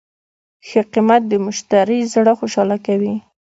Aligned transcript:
ښه 0.67 0.81
قیمت 0.93 1.21
د 1.27 1.33
مشتری 1.45 1.99
زړه 2.13 2.31
خوشحاله 2.39 2.77
کوي. 2.85 3.13